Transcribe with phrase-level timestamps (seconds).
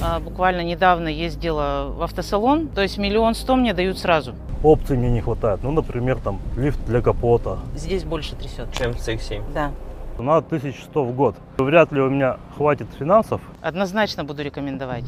[0.00, 4.34] А, Буквально недавно ездила в автосалон, то есть миллион сто мне дают сразу.
[4.62, 5.60] Опций мне не хватает.
[5.62, 7.58] Ну, например, там лифт для капота.
[7.74, 8.72] Здесь больше трясет.
[8.72, 9.52] Чем CX-7.
[9.52, 9.72] Да.
[10.18, 11.36] Надо 1100 в год.
[11.58, 13.40] Вряд ли у меня хватит финансов.
[13.60, 15.04] Однозначно буду рекомендовать.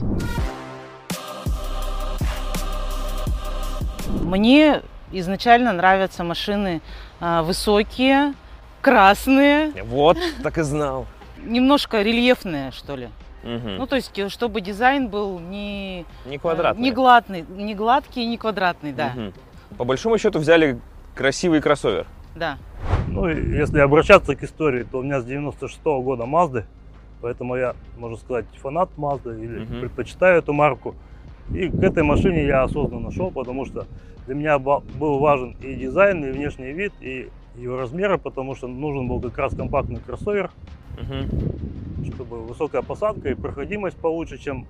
[4.23, 4.83] Мне
[5.13, 6.81] изначально нравятся машины
[7.21, 8.35] а, высокие,
[8.81, 11.07] красные, Вот, так и знал.
[11.45, 13.09] немножко рельефные, что ли.
[13.43, 13.77] Мгм.
[13.79, 16.83] Ну, то есть, э, чтобы дизайн был не, Не квадратный.
[16.83, 19.13] не, гладный, не гладкий и не квадратный, да.
[19.17, 19.33] Мгм.
[19.79, 20.79] По большому счету взяли
[21.15, 22.07] красивый кроссовер.
[22.35, 22.59] да.
[23.09, 26.65] Ну, если обращаться к истории, то у меня с 96 года Мазды.
[27.21, 29.81] Поэтому я, можно сказать, фанат Мазды или Мгм.
[29.81, 30.95] предпочитаю эту марку.
[31.53, 33.87] И к этой машине я осознанно шел, потому что
[34.27, 39.09] для меня был важен и дизайн, и внешний вид, и его размеры, потому что нужен
[39.09, 40.51] был как раз компактный кроссовер,
[40.99, 41.29] Мгм.
[42.15, 44.67] чтобы высокая посадка и проходимость получше, чем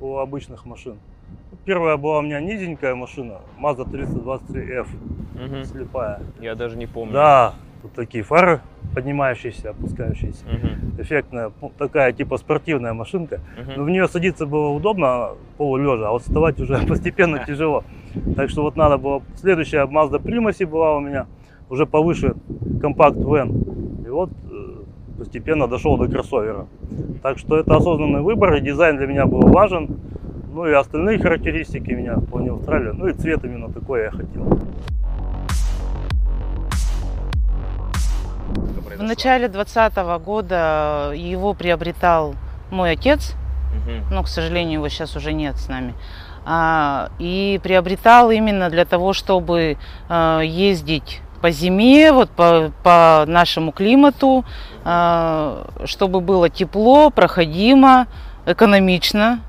[0.00, 0.96] у обычных машин.
[1.64, 4.88] Первая была у меня низенькая машина, Mazda 323F,
[5.34, 5.64] Мгм.
[5.64, 6.20] слепая.
[6.40, 7.12] Я даже не помню.
[7.14, 8.60] Да, тут такие фары
[8.94, 10.44] поднимающиеся, опускающиеся.
[10.46, 11.00] Мгм.
[11.00, 13.40] Эффектная, ну, такая типа спортивная машинка.
[13.58, 13.72] Мгм.
[13.76, 17.84] Но в нее садиться было удобно полулежа, а вот вставать уже постепенно тяжело.
[18.36, 19.22] Так что вот надо было...
[19.36, 21.26] Следующая Mazda Primacy была у меня,
[21.70, 22.34] уже повыше
[22.80, 24.04] компакт Van.
[24.06, 26.66] И вот э, постепенно дошел до кроссовера.
[27.22, 29.96] Так что это осознанный выбор, и дизайн для меня был важен.
[30.52, 32.96] Ну и остальные характеристики меня вполне устраивали.
[32.96, 34.58] Ну и цвет именно такой я хотел.
[38.96, 42.36] В начале 2020 года его приобретал
[42.70, 43.34] мой отец,
[44.10, 45.94] но, к сожалению, его сейчас уже нет с нами.
[46.46, 53.70] А, и приобретал именно для того, чтобы а, ездить по зиме, вот по, по нашему
[53.70, 54.46] климату,
[54.82, 58.06] а, чтобы было тепло, проходимо,
[58.46, 59.40] экономично.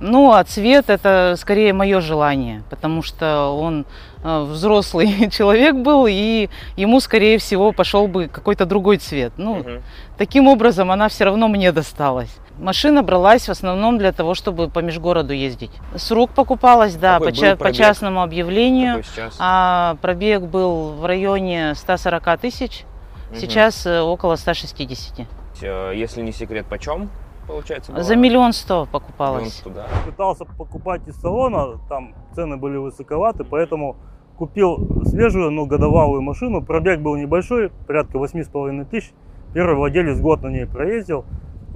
[0.00, 3.86] Ну, а цвет это скорее мое желание, потому что он
[4.22, 9.32] э, взрослый человек был, и ему, скорее всего, пошел бы какой-то другой цвет.
[9.36, 9.82] Ну, Мгм.
[10.18, 12.34] Таким образом, она все равно мне досталась.
[12.58, 15.72] Машина бралась в основном для того, чтобы по межгороду ездить.
[15.96, 19.02] С рук покупалась, да, Какой по, ча- по частному объявлению.
[19.40, 22.84] А пробег был в районе 140 тысяч,
[23.30, 23.40] Мгм.
[23.40, 25.26] сейчас э, около 160.
[25.62, 27.10] Э, Если не секрет, почем
[27.46, 27.92] получается?
[27.92, 28.02] была?
[28.02, 29.54] За миллион сто Миллион покупалась.
[29.54, 29.86] сто, да.
[30.06, 33.96] Пытался покупать из салона, там цены были высоковаты, поэтому
[34.36, 36.62] купил свежую, но годовалую машину.
[36.62, 39.12] Пробег был небольшой, порядка 8,5 тысяч.
[39.52, 41.24] Первый владелец год на ней проездил.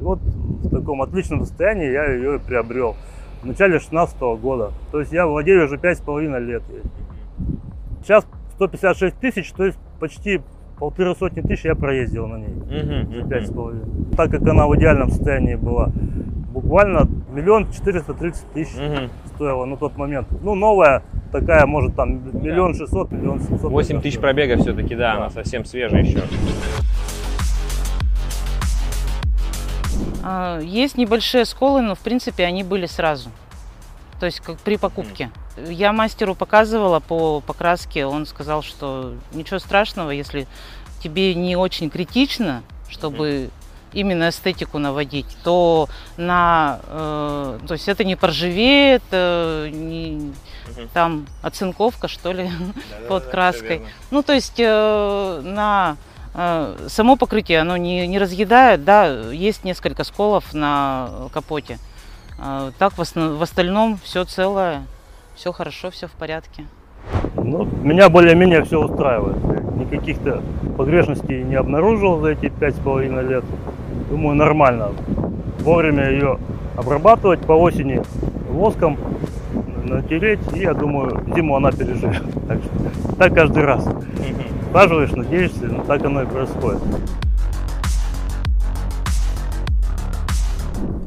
[0.01, 2.97] И вот в таком отличном состоянии я ее и приобрел
[3.43, 4.73] в начале 16 года.
[4.91, 6.63] То есть я владею уже 5,5 лет.
[6.69, 6.83] ей.
[8.03, 10.41] Сейчас 156 тысяч, то есть почти
[10.79, 12.55] полторы сотни тысяч я проездил на ней
[13.23, 13.87] за пять с половиной.
[14.17, 15.91] Так как она в идеальном состоянии была,
[16.53, 18.75] буквально миллион четыреста тридцать тысяч
[19.35, 20.29] стоила на тот момент.
[20.43, 21.03] Ну, новая
[21.33, 23.71] такая, может, там миллион шестьсот, миллион семьсот.
[23.71, 25.17] 8 тысяч пробега все-таки, да, Да.
[25.19, 26.23] она совсем свежая еще.
[30.25, 33.31] А, Есть небольшие сколы, но в принципе они были сразу.
[34.21, 35.31] То есть как при покупке.
[35.69, 40.47] Я мастеру показывала по покраске, он сказал, что ничего страшного, если
[41.03, 43.51] тебе не очень критично, чтобы
[43.93, 50.33] именно эстетику наводить, то на, э, то есть это не поржавеет, э, не-
[50.77, 50.89] Мгм.
[50.93, 52.51] там оцинковка что ли,
[53.09, 53.83] под краской.
[54.11, 55.97] Ну, то есть э, на
[56.35, 61.79] э, само покрытие оно не, не разъедает, да, есть несколько сколов на капоте.
[62.79, 64.83] Так в, основ- в остальном все целое,
[65.35, 66.65] все хорошо, все в порядке.
[67.37, 69.37] Ну, меня более-менее все устраивает.
[69.77, 70.43] Никаких-то
[70.77, 73.45] погрешностей не обнаружил за эти пять с половиной лет.
[74.11, 74.91] Думаю, нормально.
[75.61, 76.39] Вовремя ее
[76.77, 78.03] обрабатывать по осени
[78.51, 78.97] воском,
[79.85, 82.23] натереть, и я думаю, зиму она переживет.
[82.47, 83.85] Так, что, так каждый раз.
[83.87, 84.01] Мгм.
[84.71, 86.81] Ухаживаешь, надеешься, но так оно и происходит.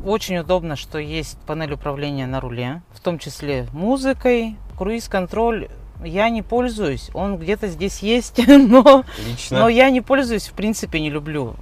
[0.04, 5.70] Очень удобно, что есть панель управления на руле, в том числе музыкой, круиз-контроль.
[6.04, 9.04] Я не пользуюсь, он где-то здесь есть, но.
[9.52, 11.56] Но я не пользуюсь, в принципе, не люблю.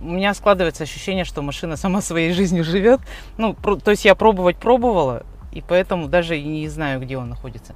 [0.00, 3.00] У меня складывается ощущение, что машина сама своей жизнью живет.
[3.36, 7.74] Ну, про- то есть я пробовать пробовала, и поэтому даже не знаю, где он находится.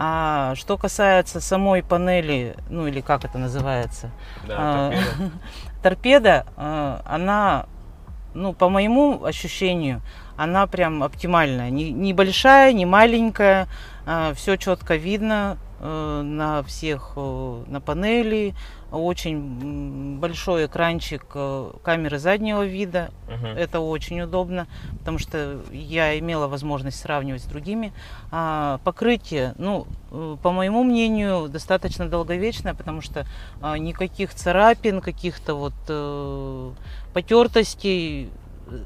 [0.00, 4.10] А что касается самой панели, ну или как это называется,
[4.46, 5.32] Да, а, торпеда.
[5.82, 7.66] торпеда, а, она,
[8.34, 10.00] ну, по моему ощущению,
[10.36, 11.70] она прям оптимальная.
[11.70, 13.68] Не, большая, не маленькая,
[14.34, 18.54] все четко видно э, на всех, э, на панели,
[18.90, 23.10] очень большой экранчик э, камеры заднего вида.
[23.28, 23.46] Мгм.
[23.48, 24.66] Это очень удобно,
[24.98, 27.92] потому что я имела возможность сравнивать с другими.
[28.30, 33.26] А, покрытие, ну, э, по моему мнению, достаточно долговечное, потому что
[33.60, 36.70] а, никаких царапин, каких-то вот э,
[37.12, 38.30] потертостей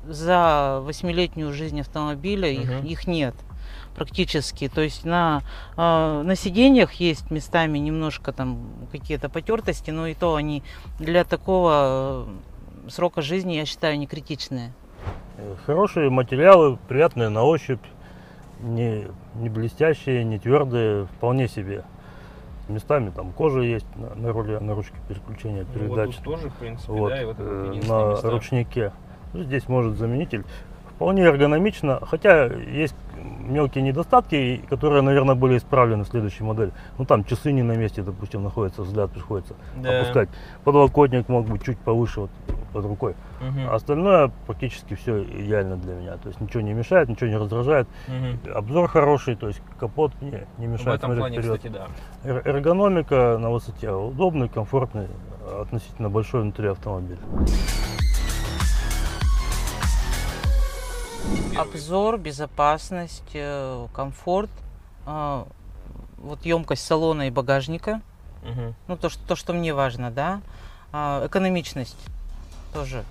[0.08, 2.86] за восьмилетнюю жизнь автомобиля их, Мгм.
[2.86, 3.34] их нет
[3.94, 4.68] практически.
[4.68, 5.42] То есть на,
[5.76, 8.58] а, на сиденьях есть местами немножко там
[8.90, 10.62] какие-то потертости, но и то они
[10.98, 12.26] для такого
[12.86, 14.72] э, срока жизни, я считаю, не критичные.
[15.38, 17.82] Э, Хорошие материалы, приятные на ощупь,
[18.60, 21.84] не, не блестящие, не твердые, вполне себе.
[22.68, 26.16] Местами там кожа есть на, на руле, на ручке переключения Ну, вот передач.
[26.16, 28.30] тут тоже, в принципе, Вот, да, и вот это э, на места.
[28.30, 28.92] ручнике.
[29.32, 30.44] Ну, Здесь может заменитель.
[30.94, 32.94] Вполне эргономично, хотя есть
[33.42, 36.72] мелкие недостатки, которые, наверное, были исправлены в следующей модели.
[36.98, 40.00] Ну там часы не на месте, допустим, находятся, взгляд приходится Да.
[40.00, 40.28] опускать.
[40.64, 42.30] Подлокотник мог быть чуть повыше вот,
[42.72, 43.14] под рукой.
[43.40, 43.68] Мгм.
[43.68, 46.16] А Остальное практически все идеально для меня.
[46.16, 47.88] То есть ничего не мешает, ничего не раздражает.
[48.08, 48.54] Мгм.
[48.54, 51.56] Обзор хороший, то есть капот не, не В мешает этом смотреть плане, вперед.
[51.58, 52.30] кстати, да.
[52.30, 55.08] Эр- Эргономика на высоте, удобный, комфортный,
[55.60, 57.18] относительно большой внутри автомобиля.
[61.56, 64.50] Обзор, безопасность, э, комфорт,
[65.06, 65.46] а,
[66.18, 68.00] вот емкость салона и багажника,
[68.42, 68.74] Мгм.
[68.88, 70.40] ну то, что, то, что мне важно, да,
[70.94, 71.96] А, экономичность
[72.74, 73.04] тоже,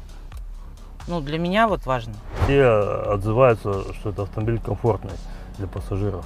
[1.08, 2.14] ну для меня вот важно.
[2.44, 2.64] Все
[3.08, 5.16] отзываются, что это автомобиль комфортный
[5.58, 6.26] для пассажиров.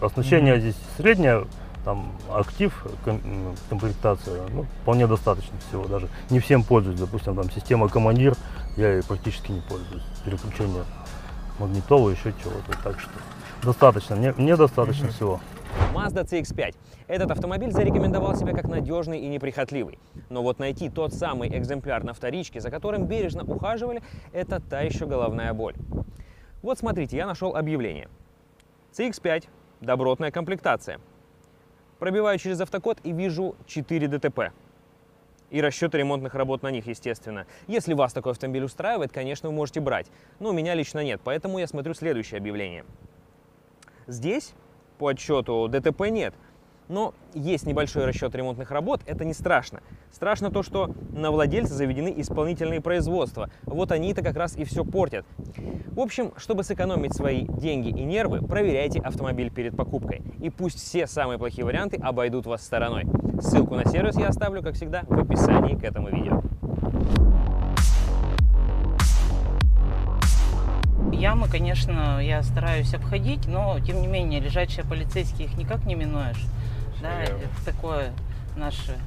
[0.00, 0.60] Оснащение Мгм.
[0.62, 1.46] здесь среднее,
[1.84, 2.84] там актив,
[3.70, 5.86] комплектация, ну, вполне достаточно всего.
[5.86, 6.98] Даже не всем пользуюсь.
[6.98, 8.34] Допустим, там система командир,
[8.76, 10.02] я ей практически не пользуюсь.
[10.24, 10.82] Переключение
[11.58, 12.78] магнитолы, еще чего-то.
[12.82, 13.10] Так что
[13.62, 14.16] достаточно.
[14.16, 15.40] Мне, мне достаточно всего.
[15.94, 16.74] Mazda CX-5.
[17.06, 19.98] Этот автомобиль зарекомендовал себя как надежный и неприхотливый.
[20.28, 25.06] Но вот найти тот самый экземпляр на вторичке, за которым бережно ухаживали, это та еще
[25.06, 25.74] головная боль.
[26.62, 28.08] Вот смотрите, я нашел объявление.
[28.92, 29.44] CX-5,
[29.80, 30.98] добротная комплектация.
[31.98, 34.52] Пробиваю через автокод и вижу 4 ДТП.
[35.50, 37.46] И расчеты ремонтных работ на них, естественно.
[37.66, 40.06] Если вас такой автомобиль устраивает, конечно, вы можете брать.
[40.40, 42.84] Но у меня лично нет, поэтому я смотрю следующее объявление.
[44.06, 44.54] Здесь
[44.98, 46.34] по отчету ДТП нет.
[46.88, 49.80] Но есть небольшой расчет ремонтных работ, это не страшно.
[50.12, 53.50] Страшно то, что на владельца заведены исполнительные производства.
[53.64, 55.26] Вот они-то как раз и все портят.
[55.88, 60.22] В общем, чтобы сэкономить свои деньги и нервы, проверяйте автомобиль перед покупкой.
[60.40, 63.04] И пусть все самые плохие варианты обойдут вас стороной.
[63.40, 66.42] Ссылку на сервис я оставлю, как всегда, в описании к этому видео.
[71.12, 76.44] Ямы, конечно, я стараюсь обходить, но тем не менее лежачие полицейские их никак не минуешь.
[77.00, 78.12] Да, это такое
[78.56, 78.98] наше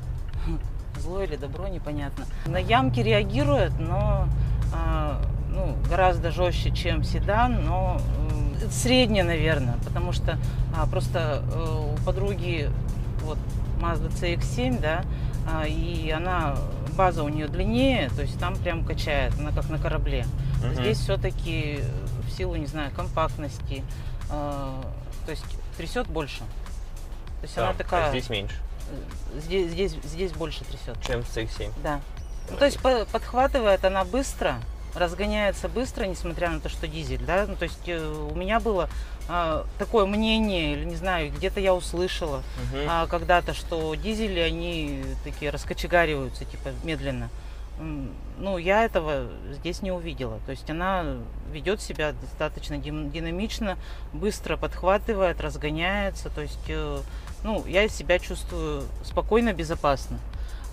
[0.99, 2.25] зло или добро, непонятно.
[2.45, 4.27] На ямки реагируют, но
[4.73, 7.99] а, ну, гораздо жестче, чем седан, но
[8.31, 10.37] м, среднее, наверное, потому что
[10.75, 12.69] а, просто э, у подруги
[13.23, 13.37] вот
[13.81, 15.03] Mazda CX-7, да,
[15.51, 16.55] а, и она
[16.95, 20.25] база у нее длиннее, то есть там прям качает, она как на корабле.
[20.63, 20.75] Мгм.
[20.75, 21.79] Здесь все-таки
[22.27, 23.83] в силу, не знаю, компактности,
[24.29, 24.81] э,
[25.25, 25.45] то есть
[25.77, 26.43] трясет больше.
[27.41, 28.55] То есть Да, она такая, а здесь меньше,
[28.91, 31.01] э, здесь, здесь, здесь больше трясет.
[31.05, 31.71] чем в CX-7.
[31.83, 32.01] Да.
[32.49, 34.55] Ну, то есть по- подхватывает она быстро,
[34.95, 37.45] разгоняется быстро, несмотря на то, что дизель, да.
[37.47, 37.99] Ну, то есть э,
[38.31, 38.89] у меня было
[39.31, 42.41] а, такое мнение, или не знаю, где-то я услышала
[42.71, 42.85] Мгм.
[42.89, 47.29] а, когда-то, что дизели, они такие раскочегариваются, типа, медленно.
[48.39, 50.39] Ну, я этого здесь не увидела.
[50.45, 51.05] То есть она
[51.51, 53.77] ведет себя достаточно динамично,
[54.11, 56.29] быстро подхватывает, разгоняется.
[56.29, 56.99] То есть, э,
[57.43, 60.19] ну, я себя чувствую спокойно, безопасно.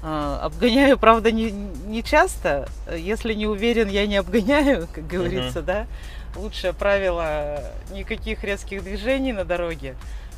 [0.02, 2.68] А, Обгоняю, правда, не, не часто.
[2.94, 5.86] Если не уверен, я не обгоняю, как говорится, да.
[6.34, 9.96] Лучшее правило никаких резких движений на дороге.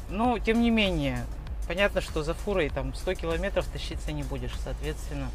[0.08, 1.24] Но, тем не менее,
[1.66, 5.28] понятно, что за фурой там 100 километров тащиться не будешь, соответственно.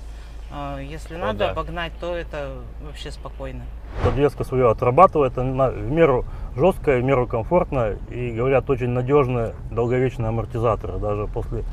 [0.52, 1.52] А, Если надо да.
[1.52, 2.52] обогнать, то это
[2.86, 3.64] вообще спокойно.
[4.04, 10.30] Подвеска свою отрабатывает, она в меру жесткая, в меру комфортная и, говорят, очень надежные, долговечные
[10.30, 11.00] амортизаторы.
[11.00, 11.64] Даже после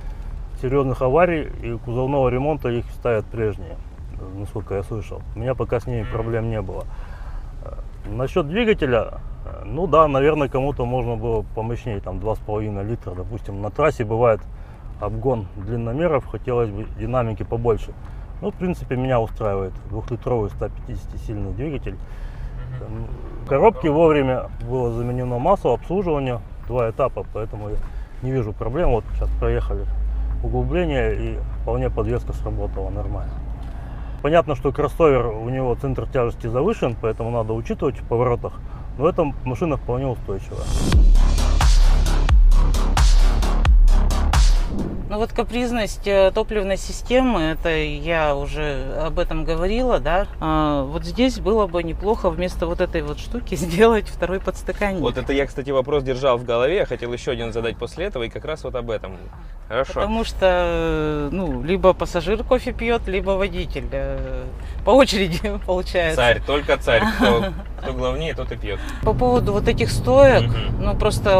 [0.61, 3.77] серьезных аварий и кузовного ремонта их ставят прежние,
[4.37, 5.23] насколько я слышал.
[5.35, 6.85] У меня пока с ними проблем не было.
[8.07, 9.21] Насчет двигателя,
[9.65, 13.61] ну да, наверное, кому-то можно было помощнее, там 2,5 литра, допустим.
[13.61, 14.41] На трассе бывает
[15.00, 17.93] обгон длинномеров, хотелось бы динамики побольше.
[18.40, 21.97] Ну, в принципе, меня устраивает двухлитровый 150-сильный двигатель.
[23.44, 27.76] В коробке вовремя было заменено масло, обслуживание, два этапа, поэтому я
[28.23, 28.90] не вижу проблем.
[28.90, 29.85] Вот сейчас проехали
[30.42, 33.35] углубление и вполне подвеска сработала нормально.
[34.23, 38.54] Понятно, что кроссовер, у него центр тяжести завышен, поэтому надо учитывать в поворотах.
[38.99, 40.64] Но эта машина вполне устойчивая.
[45.11, 50.29] Ну вот капризность э, топливной системы, это я уже об этом говорила, да.
[50.38, 55.00] А, вот здесь было бы неплохо вместо вот этой вот штуки сделать второй подстаканник.
[55.00, 58.23] Вот это я, кстати, вопрос держал в голове, я хотел еще один задать после этого,
[58.23, 59.17] и как раз вот об этом.
[59.67, 59.95] Хорошо.
[59.95, 63.88] Потому что, э, ну, либо пассажир кофе пьет, либо водитель.
[63.90, 64.45] Э,
[64.85, 66.17] По очереди получается.
[66.17, 67.02] Царь, только царь.
[67.17, 67.47] Кто,
[67.83, 68.79] кто главнее, тот и пьет.
[69.03, 70.85] По поводу вот этих стоек, Мгм.
[70.85, 71.39] ну просто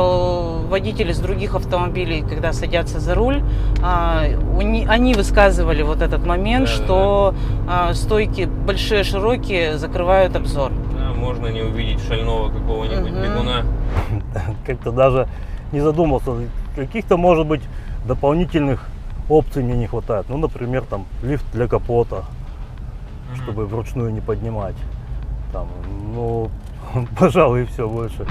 [0.69, 3.43] водители с других автомобилей, когда садятся за руль,
[3.83, 4.25] а,
[4.57, 6.85] у ни- они высказывали вот этот момент, Да-да-да.
[6.85, 7.35] что
[7.69, 10.73] а, стойки большие, широкие закрывают обзор.
[10.99, 13.23] Да, можно не увидеть шального какого-нибудь Мгм.
[13.23, 13.63] бегуна.
[14.67, 15.29] Как-то даже
[15.73, 16.33] не задумался.
[16.77, 17.63] Каких-то, может быть,
[18.07, 18.89] дополнительных
[19.29, 20.27] опций мне не хватает.
[20.29, 22.25] Ну, например, там лифт для капота,
[23.37, 24.75] чтобы вручную не поднимать.
[25.53, 25.69] Там,
[26.15, 26.51] ну,
[27.19, 28.27] пожалуй, все больше.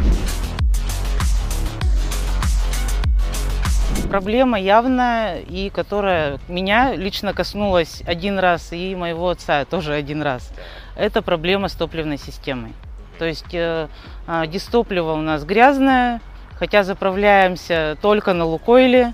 [4.09, 10.51] Проблема явная и которая меня лично коснулась один раз и моего отца тоже один раз.
[10.95, 12.73] Это проблема с топливной системой.
[13.19, 13.87] То есть э,
[14.25, 16.21] а, дистопливо у нас грязное,
[16.55, 19.13] хотя заправляемся только на Лукойле,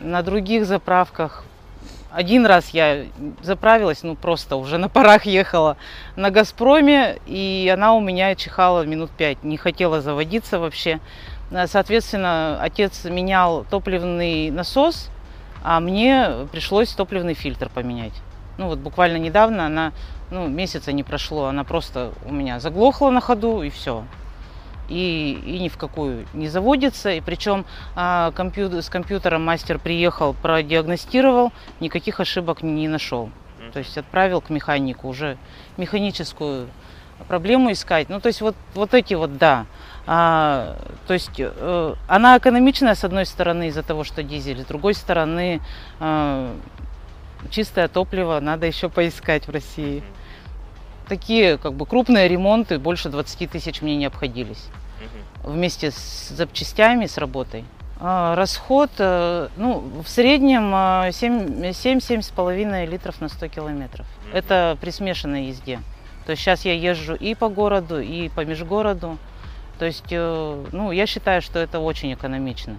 [0.00, 1.44] на других заправках.
[2.16, 3.04] Один раз я
[3.42, 5.76] заправилась, ну просто уже на парах ехала
[6.16, 11.00] на Газпроме, и она у меня чихала минут пять, не хотела заводиться вообще.
[11.50, 15.10] Э, Соответственно, отец менял топливный насос,
[15.62, 18.14] а мне пришлось топливный фильтр поменять.
[18.56, 19.92] Ну вот буквально недавно она,
[20.30, 24.04] ну месяца не прошло, она просто у меня заглохла на ходу и все.
[24.88, 27.10] И, и ни в какую не заводится.
[27.10, 27.64] И причем
[27.94, 33.30] а, компью- с компьютером мастер приехал, продиагностировал, никаких ошибок не нашел.
[33.72, 35.38] То есть отправил к механику уже
[35.76, 36.68] механическую
[37.28, 38.08] проблему искать.
[38.08, 39.66] Ну, то есть вот, вот эти вот, да.
[40.06, 40.76] А,
[41.06, 45.60] то есть э, она экономичная, с одной стороны, из-за того, что дизель, с другой стороны,
[45.98, 46.54] э,
[47.50, 50.02] чистое топливо надо еще поискать в России.
[51.08, 54.68] Такие как бы крупные ремонты больше 20 тысяч мне не обходились
[55.46, 57.64] вместе с запчастями, с работой.
[57.98, 64.06] А, Расход, э, ну, в среднем а, 7-7,5 литров на 100 километров.
[64.34, 65.80] Это при смешанной езде.
[66.26, 69.16] То есть сейчас я езжу и по городу, и по межгороду.
[69.78, 72.76] То есть, э, ну, я считаю, что это очень экономично.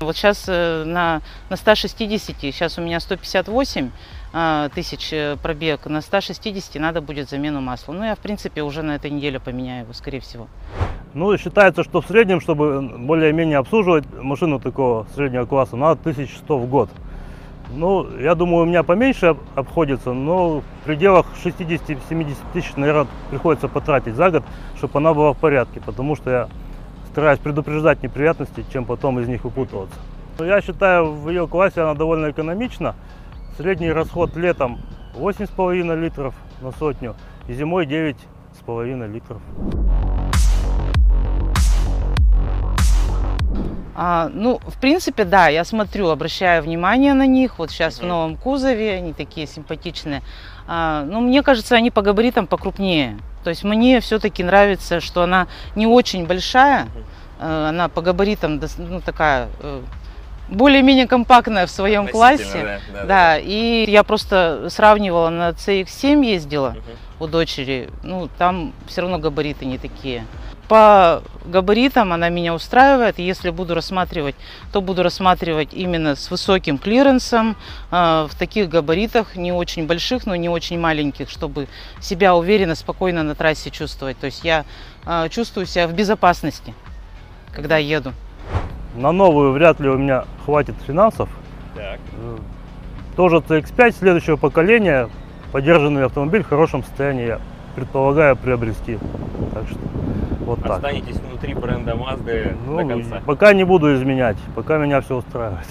[0.00, 3.90] Вот сейчас на, на 160, сейчас у меня 158
[4.32, 7.94] а, тысяч э, пробег, на 160 надо будет замену масла.
[7.94, 10.46] Ну, я, в принципе, уже на этой неделе поменяю его, скорее всего.
[11.14, 16.66] Ну, считается, что в среднем, чтобы более-менее обслуживать машину такого среднего класса, надо 1100 в
[16.68, 16.90] год.
[17.74, 23.66] Ну, я думаю, у меня поменьше об- обходится, но в пределах 60-70 тысяч, наверное, приходится
[23.66, 24.44] потратить за год,
[24.76, 26.48] чтобы она была в порядке, потому что я
[27.18, 29.98] стараюсь предупреждать неприятности, чем потом из них выпутываться.
[30.38, 32.94] Но Я считаю, в ее классе она довольно экономична.
[33.56, 34.78] Средний расход летом
[35.16, 37.16] 8,5 литров на сотню
[37.48, 39.42] и зимой 9,5 литров.
[44.00, 47.58] А, ну, в принципе, да, я смотрю, обращаю внимание на них.
[47.58, 48.08] Вот сейчас в Мгм.
[48.08, 50.22] новом кузове они такие симпатичные.
[50.68, 53.18] А, ну, мне кажется, они по габаритам покрупнее.
[53.42, 56.86] То есть мне все-таки нравится, что она не очень большая,
[57.40, 59.82] э, она по габаритам ну, такая э,
[60.48, 62.80] более-менее компактная в своем классе.
[62.92, 66.82] да, да, Да, и я просто сравнивала на CX-7 ездила Мгм.
[67.18, 70.24] у дочери, ну, там все равно габариты не такие.
[70.68, 73.18] По габаритам она меня устраивает.
[73.18, 74.34] Если буду рассматривать,
[74.70, 77.56] то буду рассматривать именно с высоким клиренсом,
[77.90, 81.68] э, в таких габаритах, не очень больших, но не очень маленьких, чтобы
[82.00, 84.18] себя уверенно, спокойно на трассе чувствовать.
[84.18, 84.64] То есть я
[85.06, 86.74] э, чувствую себя в безопасности,
[87.54, 88.12] когда еду.
[88.94, 91.30] На новую вряд ли у меня хватит финансов.
[91.74, 91.98] Так.
[92.12, 92.36] Э,
[93.16, 95.08] Тоже CX-5 следующего поколения.
[95.50, 97.40] Подержанный автомобиль в хорошем состоянии я
[97.78, 98.98] предполагаю приобрести.
[99.54, 99.78] Так что
[100.40, 100.72] вот так.
[100.72, 103.22] Останетесь внутри бренда Mazda Ну, до конца.
[103.24, 105.64] пока не буду изменять, пока меня все устраивает.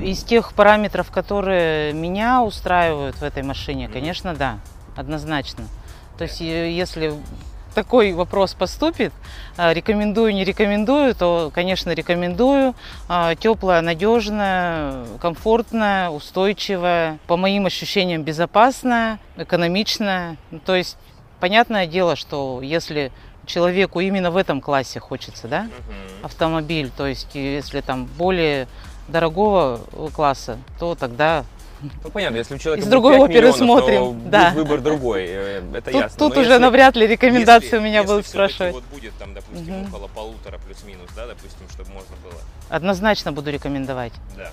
[0.00, 4.58] Из тех параметров, которые меня устраивают в этой машине, конечно, да,
[4.96, 5.64] однозначно.
[6.16, 7.14] То есть, если
[7.74, 9.12] такой вопрос поступит,
[9.56, 12.74] э, рекомендую, не рекомендую, то, конечно, рекомендую.
[13.08, 20.36] А, Теплая, надежная, комфортная, устойчивая, по моим ощущениям, безопасная, экономичная.
[20.50, 20.96] Ну, То есть,
[21.40, 23.12] понятное дело, что если
[23.46, 25.68] человеку именно в этом классе хочется, да,
[26.22, 26.90] автомобиль.
[26.96, 28.66] То есть, если там более
[29.08, 29.80] дорогого
[30.14, 31.44] класса, то тогда
[32.02, 34.50] ну, понятно, если у человека из другой оперы смотрим, да.
[34.50, 36.18] будет выбор другой, э, это тут, ясно.
[36.18, 38.74] Тут Но уже если, навряд ли рекомендации у меня если будут спрашивать.
[38.74, 39.88] вот будет там, допустим, угу.
[39.88, 42.40] около полутора плюс-минус, да, допустим, чтобы можно было.
[42.68, 44.12] Однозначно буду рекомендовать.
[44.36, 44.50] Да.